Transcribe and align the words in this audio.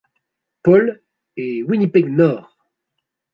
Paul 0.63 1.03
et 1.37 1.61
Winnipeg-Nord. 1.61 2.57